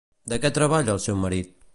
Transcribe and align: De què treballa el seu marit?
De 0.31 0.39
què 0.45 0.49
treballa 0.55 0.95
el 0.97 1.03
seu 1.05 1.19
marit? 1.27 1.53